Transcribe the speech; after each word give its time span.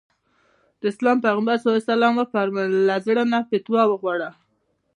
د 0.79 0.81
اسلام 0.91 1.17
پيغمبر 1.25 1.57
ص 1.63 1.65
وفرمايل 2.19 2.73
له 2.87 2.95
زړه 3.05 3.23
نه 3.33 3.39
فتوا 3.49 3.83
وغواړه. 3.87 4.29